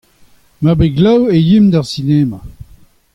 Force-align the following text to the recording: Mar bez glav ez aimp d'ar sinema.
Mar 0.61 0.75
bez 0.79 0.91
glav 0.97 1.21
ez 1.37 1.45
aimp 1.55 1.69
d'ar 1.71 1.85
sinema. 1.91 2.39